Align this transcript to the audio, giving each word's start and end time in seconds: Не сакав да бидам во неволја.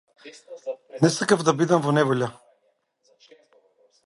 Не 1.03 1.11
сакав 1.17 1.45
да 1.49 1.55
бидам 1.59 1.83
во 1.85 1.93
неволја. 1.99 2.31